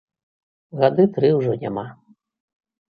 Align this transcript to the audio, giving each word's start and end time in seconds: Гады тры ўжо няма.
Гады 0.81 1.07
тры 1.19 1.31
ўжо 1.37 1.51
няма. 1.67 1.87